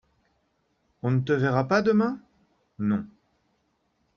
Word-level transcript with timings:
On 1.03 1.11
ne 1.11 1.19
te 1.19 1.31
verra 1.31 1.67
pas 1.67 1.83
demain? 1.83 2.19
Non. 2.79 3.05